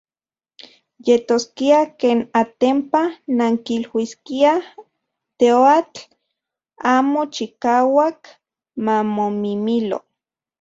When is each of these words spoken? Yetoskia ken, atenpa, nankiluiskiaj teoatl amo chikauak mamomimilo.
Yetoskia 1.05 1.79
ken, 1.99 2.19
atenpa, 2.41 3.01
nankiluiskiaj 3.37 4.59
teoatl 5.39 5.99
amo 6.95 7.21
chikauak 7.33 8.19
mamomimilo. 8.85 9.97